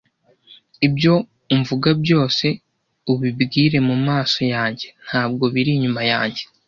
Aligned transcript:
Ibyo 0.87 1.13
umvuga 1.53 1.89
byose, 2.03 2.45
ubibwire 3.11 3.77
mumaso 3.87 4.41
yanjye, 4.53 4.87
ntabwo 5.05 5.43
biri 5.53 5.69
inyuma 5.75 6.01
yanjye. 6.11 6.41